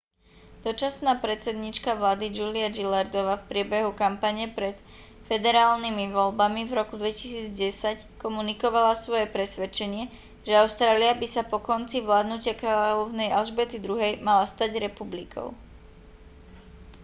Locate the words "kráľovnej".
12.61-13.29